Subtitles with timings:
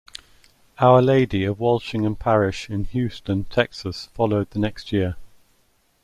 [0.79, 5.15] Our Lady of Walsingham parish in Houston, Texas, followed the next year.